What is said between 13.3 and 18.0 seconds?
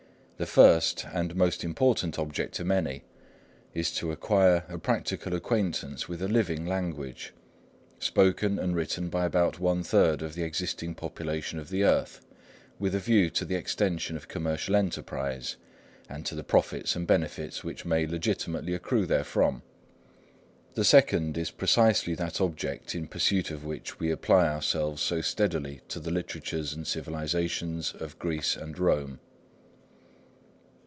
the extension of commercial enterprise, and to the profits and benefits which